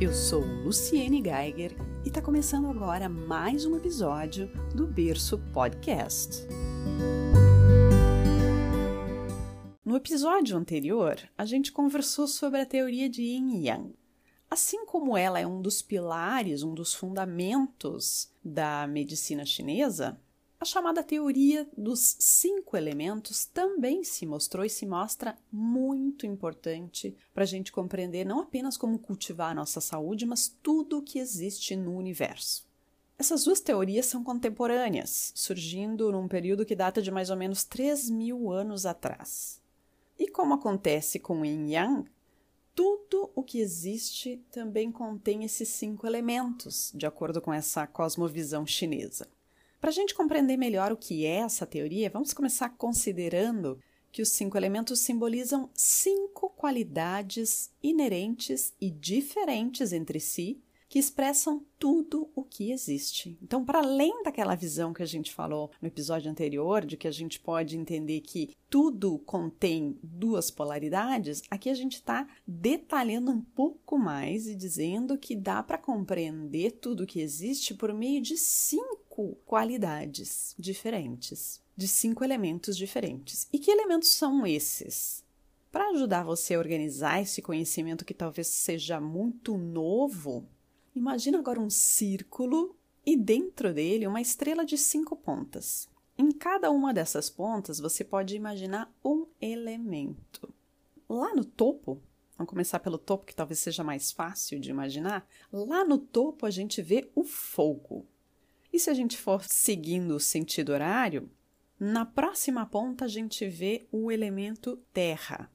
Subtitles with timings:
[0.00, 6.46] Eu sou Luciene Geiger e está começando agora mais um episódio do Berço Podcast.
[9.84, 13.96] No episódio anterior, a gente conversou sobre a teoria de Yin Yang.
[14.48, 20.16] Assim como ela é um dos pilares, um dos fundamentos da medicina chinesa,
[20.60, 27.44] a chamada teoria dos cinco elementos também se mostrou e se mostra muito importante para
[27.44, 31.76] a gente compreender não apenas como cultivar a nossa saúde, mas tudo o que existe
[31.76, 32.66] no universo.
[33.16, 38.10] Essas duas teorias são contemporâneas, surgindo num período que data de mais ou menos 3
[38.10, 39.60] mil anos atrás.
[40.18, 42.10] E como acontece com Yin Yang,
[42.74, 49.28] tudo o que existe também contém esses cinco elementos, de acordo com essa cosmovisão chinesa.
[49.80, 53.78] Para a gente compreender melhor o que é essa teoria, vamos começar considerando
[54.10, 62.30] que os cinco elementos simbolizam cinco qualidades inerentes e diferentes entre si que expressam tudo
[62.34, 63.38] o que existe.
[63.42, 67.10] Então, para além daquela visão que a gente falou no episódio anterior, de que a
[67.10, 73.98] gente pode entender que tudo contém duas polaridades, aqui a gente está detalhando um pouco
[73.98, 78.97] mais e dizendo que dá para compreender tudo o que existe por meio de cinco
[79.44, 83.48] qualidades diferentes, de cinco elementos diferentes.
[83.52, 85.24] E que elementos são esses?
[85.70, 90.48] Para ajudar você a organizar esse conhecimento que talvez seja muito novo,
[90.98, 95.88] Imagina agora um círculo e dentro dele uma estrela de cinco pontas.
[96.18, 100.52] Em cada uma dessas pontas você pode imaginar um elemento.
[101.08, 102.02] Lá no topo,
[102.36, 105.24] vamos começar pelo topo que talvez seja mais fácil de imaginar.
[105.52, 108.04] Lá no topo a gente vê o fogo.
[108.72, 111.30] E se a gente for seguindo o sentido horário,
[111.78, 115.50] na próxima ponta a gente vê o elemento terra.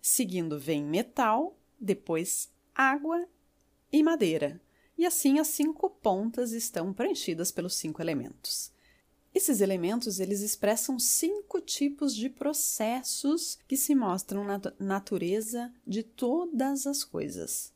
[0.00, 3.26] Seguindo vem metal, depois água
[3.92, 4.60] e madeira
[5.02, 8.72] e assim as cinco pontas estão preenchidas pelos cinco elementos.
[9.34, 16.86] Esses elementos eles expressam cinco tipos de processos que se mostram na natureza de todas
[16.86, 17.72] as coisas.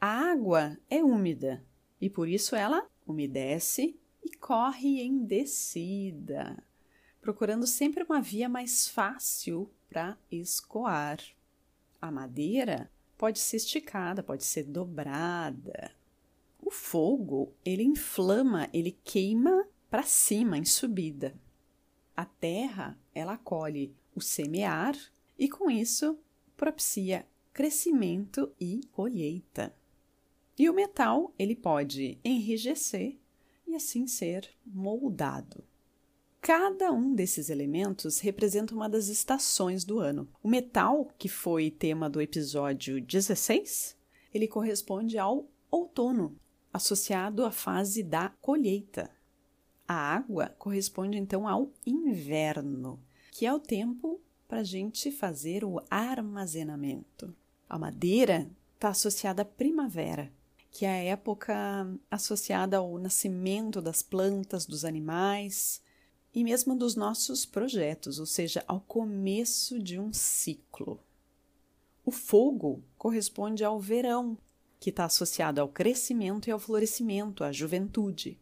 [0.00, 1.62] A água é úmida
[2.00, 6.62] e por isso ela umedece e corre em descida,
[7.20, 11.18] procurando sempre uma via mais fácil para escoar.
[12.00, 15.92] A madeira pode ser esticada, pode ser dobrada,
[16.64, 21.38] o fogo, ele inflama, ele queima para cima, em subida.
[22.16, 24.96] A terra, ela acolhe o semear
[25.38, 26.18] e com isso
[26.56, 29.76] propicia crescimento e colheita.
[30.58, 33.18] E o metal, ele pode enrijecer
[33.74, 35.64] assim ser moldado.
[36.40, 40.28] Cada um desses elementos representa uma das estações do ano.
[40.42, 43.96] O metal, que foi tema do episódio 16,
[44.32, 46.36] ele corresponde ao outono,
[46.70, 49.10] associado à fase da colheita.
[49.88, 55.80] A água corresponde então ao inverno, que é o tempo para a gente fazer o
[55.90, 57.34] armazenamento.
[57.68, 60.30] A madeira está associada à primavera,
[60.74, 61.54] que é a época
[62.10, 65.80] associada ao nascimento das plantas, dos animais
[66.34, 70.98] e mesmo dos nossos projetos, ou seja, ao começo de um ciclo.
[72.04, 74.36] O fogo corresponde ao verão,
[74.80, 78.36] que está associado ao crescimento e ao florescimento, à juventude.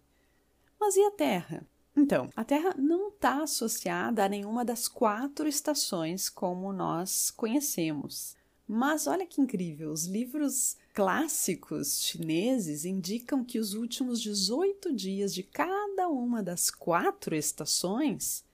[0.81, 1.67] Mas e a Terra?
[1.95, 8.35] Então, a Terra não está associada a nenhuma das quatro estações como nós conhecemos.
[8.67, 15.43] Mas olha que incrível, os livros clássicos chineses indicam que os últimos 18 dias de
[15.43, 18.45] cada uma das quatro estações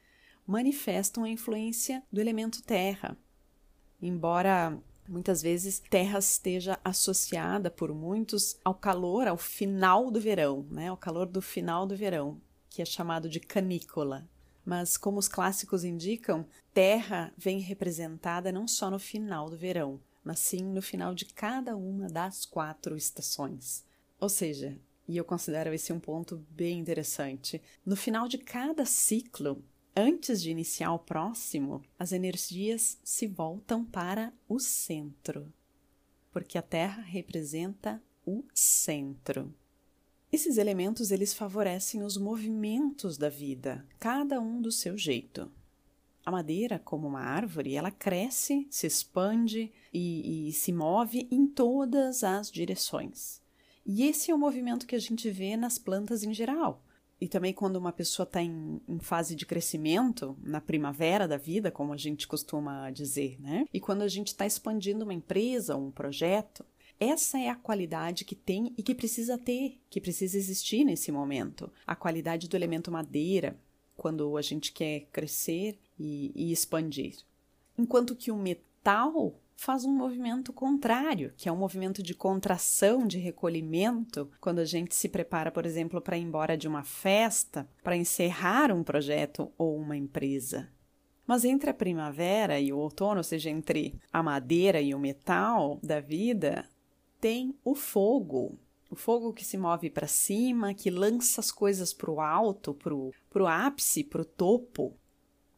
[0.46, 3.16] manifestam a influência do elemento terra.
[4.00, 10.88] Embora Muitas vezes terra esteja associada por muitos ao calor, ao final do verão, né?
[10.88, 14.28] Ao calor do final do verão, que é chamado de canícola.
[14.68, 20.40] Mas como os clássicos indicam, terra vem representada não só no final do verão, mas
[20.40, 23.82] sim no final de cada uma das quatro estações.
[24.20, 24.78] Ou seja,
[25.08, 29.64] e eu considero esse um ponto bem interessante, no final de cada ciclo
[29.96, 35.50] Antes de iniciar o próximo, as energias se voltam para o centro,
[36.30, 39.52] porque a Terra representa o centro.
[40.30, 45.50] Esses elementos eles favorecem os movimentos da vida, cada um do seu jeito.
[46.24, 52.22] A madeira, como uma árvore, ela cresce, se expande e, e se move em todas
[52.22, 53.40] as direções.
[53.86, 56.84] E esse é o movimento que a gente vê nas plantas em geral
[57.20, 61.70] e também quando uma pessoa está em, em, fase de crescimento, na primavera da vida,
[61.70, 63.66] como a gente costuma dizer, né?
[63.72, 66.64] E quando a gente está expandindo uma empresa, um projeto,
[67.00, 71.70] Essa é a qualidade que tem e que precisa ter, que precisa existir nesse momento.
[71.86, 73.56] A qualidade do elemento madeira,
[73.96, 77.18] quando a gente quer crescer e, e expandir.
[77.76, 83.18] Enquanto que o metal faz um movimento contrário, que é um movimento de contração, de
[83.18, 87.96] recolhimento, quando a gente se prepara, por exemplo, para ir embora de uma festa, para
[87.96, 90.68] encerrar um projeto ou uma empresa.
[91.26, 95.78] Mas entre a primavera e o outono, ou seja, entre a madeira e o metal
[95.82, 96.64] da vida,
[97.20, 98.58] tem o fogo.
[98.90, 102.94] O fogo que se move para cima, que lança as coisas para o alto, para
[103.42, 104.96] o ápice, para o topo.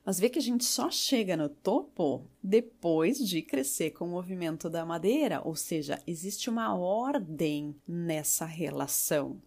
[0.05, 4.69] Mas vê que a gente só chega no topo depois de crescer com o movimento
[4.69, 9.41] da madeira, ou seja, existe uma ordem nessa relação.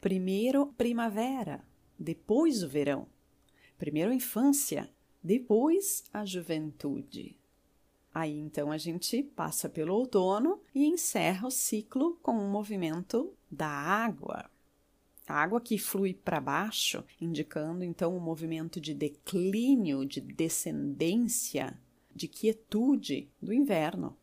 [0.00, 1.62] Primeiro primavera,
[1.98, 3.06] depois o verão.
[3.76, 4.88] Primeiro infância,
[5.22, 7.36] depois a juventude.
[8.16, 13.68] Aí então a gente passa pelo outono e encerra o ciclo com o movimento da
[13.68, 14.50] água.
[15.28, 21.78] A água que flui para baixo, indicando então um movimento de declínio, de descendência,
[22.10, 24.16] de quietude do inverno.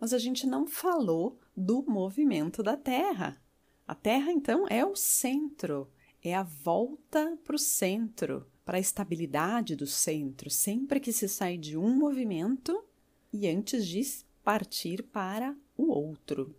[0.00, 3.40] Mas a gente não falou do movimento da Terra.
[3.86, 5.88] A Terra então é o centro,
[6.20, 11.56] é a volta para o centro, para a estabilidade do centro, sempre que se sai
[11.56, 12.89] de um movimento
[13.32, 14.02] e antes de
[14.42, 16.54] partir para o outro.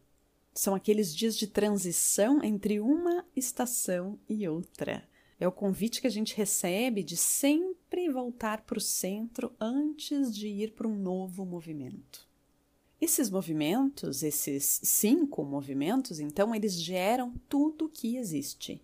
[0.54, 5.08] São aqueles dias de transição entre uma estação e outra.
[5.40, 10.48] É o convite que a gente recebe de sempre voltar para o centro antes de
[10.48, 12.30] ir para um novo movimento.
[13.02, 18.80] Esses movimentos, esses cinco movimentos, então, eles geram tudo que existe.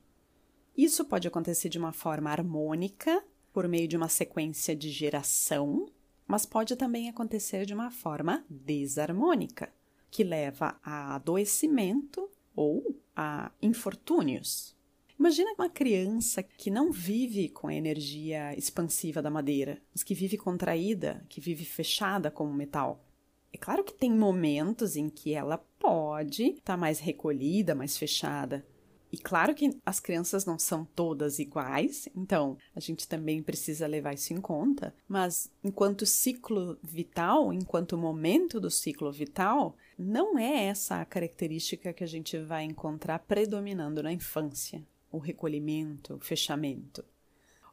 [0.75, 3.23] Isso pode acontecer de uma forma harmônica,
[3.53, 5.87] por meio de uma sequência de geração,
[6.27, 9.71] mas pode também acontecer de uma forma desarmônica,
[10.11, 14.75] que leva a adoecimento ou a infortúnios.
[15.19, 20.37] Imagina uma criança que não vive com a energia expansiva da madeira, mas que vive
[20.37, 23.03] contraída, que vive fechada como metal.
[23.51, 28.63] É claro que tem momentos em que ela pode estar tá mais recolhida, mais fechada,
[29.11, 34.13] e claro que as crianças não são todas iguais, então a gente também precisa levar
[34.13, 40.99] isso em conta, mas enquanto ciclo vital, enquanto momento do ciclo vital, não é essa
[41.01, 47.03] a característica que a gente vai encontrar predominando na infância: o recolhimento, o fechamento.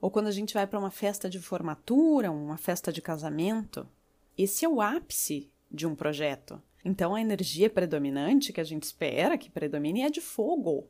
[0.01, 3.89] Ou quando a gente vai para uma festa de formatura, uma festa de casamento,
[4.37, 6.63] esse é o ápice de um projeto.
[6.85, 10.87] Então a energia predominante que a gente espera que predomine é de fogo,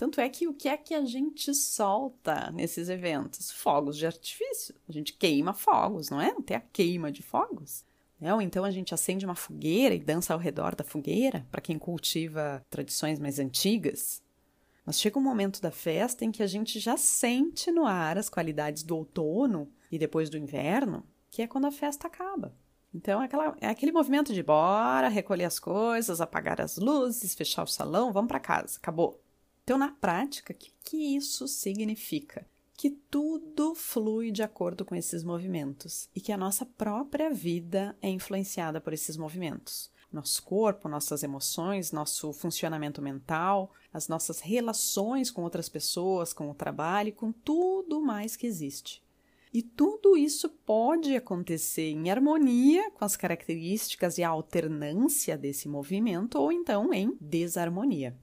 [0.00, 3.52] tanto é que o que é que a gente solta nesses eventos?
[3.52, 4.74] Fogos de artifício.
[4.88, 6.32] A gente queima fogos, não é?
[6.32, 7.84] Não tem a queima de fogos.
[8.18, 8.32] Né?
[8.32, 11.78] Ou então a gente acende uma fogueira e dança ao redor da fogueira, para quem
[11.78, 14.22] cultiva tradições mais antigas.
[14.86, 18.30] Mas chega um momento da festa em que a gente já sente no ar as
[18.30, 22.56] qualidades do outono e depois do inverno, que é quando a festa acaba.
[22.94, 27.64] Então é, aquela, é aquele movimento de bora, recolher as coisas, apagar as luzes, fechar
[27.64, 29.20] o salão, vamos para casa, acabou.
[29.70, 32.44] Então, na prática, o que, que isso significa?
[32.76, 38.08] Que tudo flui de acordo com esses movimentos e que a nossa própria vida é
[38.08, 39.88] influenciada por esses movimentos.
[40.12, 46.54] Nosso corpo, nossas emoções, nosso funcionamento mental, as nossas relações com outras pessoas, com o
[46.54, 49.00] trabalho, com tudo mais que existe.
[49.54, 56.40] E tudo isso pode acontecer em harmonia com as características e a alternância desse movimento,
[56.40, 58.18] ou então em desarmonia.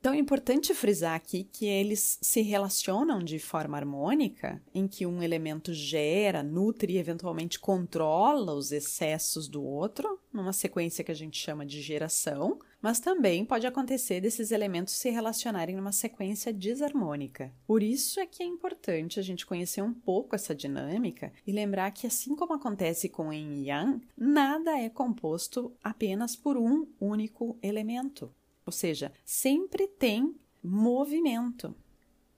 [0.00, 5.22] Então é importante frisar aqui que eles se relacionam de forma harmônica, em que um
[5.22, 11.38] elemento gera, nutre e eventualmente controla os excessos do outro, numa sequência que a gente
[11.38, 17.52] chama de geração, mas também pode acontecer desses elementos se relacionarem numa sequência desarmônica.
[17.66, 21.90] Por isso é que é importante a gente conhecer um pouco essa dinâmica e lembrar
[21.90, 28.32] que, assim como acontece com Yin Yang, nada é composto apenas por um único elemento.
[28.70, 31.74] Ou seja, sempre tem movimento.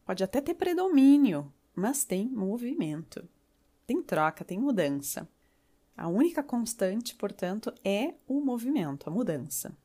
[0.02, 3.28] Pode até ter predomínio, mas tem movimento.
[3.86, 5.28] Tem troca, tem mudança.
[5.94, 9.76] A única constante, portanto, é o movimento, a mudança.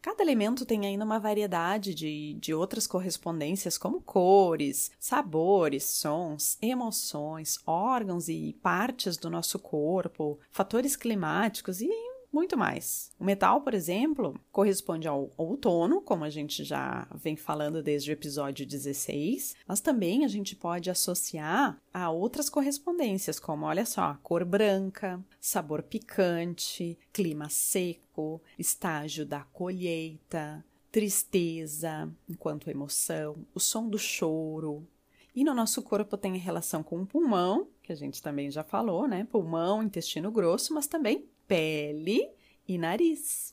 [0.00, 7.58] Cada elemento tem ainda uma variedade de, de outras correspondências, como cores, sabores, sons, emoções,
[7.66, 13.10] órgãos e partes do nosso corpo, fatores climáticos e muito mais.
[13.18, 18.12] O metal, por exemplo, corresponde ao outono, como a gente já vem falando desde o
[18.12, 24.44] episódio 16, mas também a gente pode associar a outras correspondências, como, olha só, cor
[24.44, 34.86] branca, sabor picante, clima seco, estágio da colheita, tristeza enquanto emoção, o som do choro.
[35.34, 39.06] E no nosso corpo tem relação com o pulmão, que a gente também já falou,
[39.06, 39.26] né?
[39.30, 42.30] Pulmão, intestino grosso, mas também pele
[42.68, 43.52] e nariz.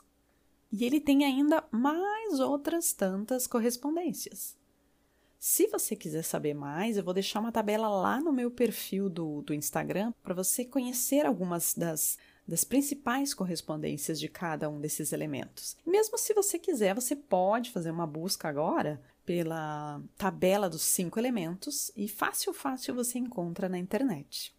[0.72, 4.56] E ele tem ainda mais outras tantas correspondências.
[5.40, 9.42] Se você quiser saber mais, eu vou deixar uma tabela lá no meu perfil do,
[9.42, 15.76] do Instagram para você conhecer algumas das, das principais correspondências de cada um desses elementos.
[15.84, 21.92] Mesmo se você quiser, você pode fazer uma busca agora pela tabela dos cinco elementos
[21.96, 24.56] e fácil, fácil você encontra na internet.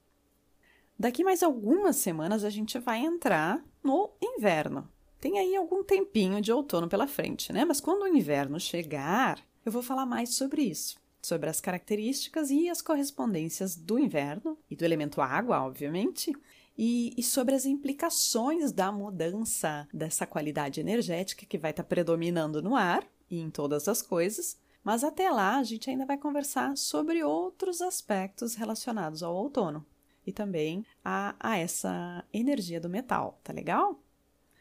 [0.99, 4.91] Daqui mais algumas semanas a gente vai entrar no inverno.
[5.21, 7.65] Tem aí algum tempinho de outono pela frente, né?
[7.65, 12.69] Mas quando o inverno chegar, eu vou falar mais sobre isso, sobre as características e
[12.69, 16.33] as correspondências do inverno e do elemento água, obviamente,
[16.77, 22.61] e, e, sobre as implicações da mudança dessa qualidade energética que vai estar tá predominando
[22.61, 24.59] no ar e em todas as coisas.
[24.83, 29.87] Mas até lá a gente ainda vai conversar sobre outros aspectos relacionados ao outono
[30.29, 33.99] e também a, a essa energia do metal, tá legal?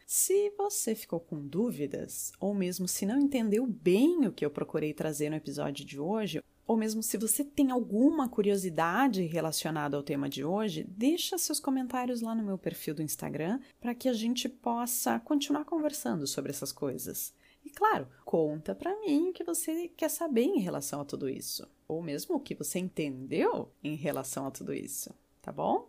[0.06, 4.94] Se você ficou com dúvidas, ou mesmo se não entendeu bem o que eu procurei
[4.94, 10.30] trazer no episódio de hoje, ou mesmo se você tem alguma curiosidade relacionada ao tema
[10.30, 14.48] de hoje, deixa seus comentários lá no meu perfil do Instagram para que a gente
[14.48, 17.34] possa continuar conversando sobre essas coisas.
[17.66, 21.68] E claro, conta para mim o que você quer saber em relação a tudo isso,
[21.86, 25.14] ou mesmo o que você entendeu em relação a tudo isso
[25.48, 25.88] tá bom?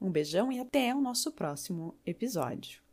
[0.00, 2.85] Um beijão e até o nosso próximo episódio.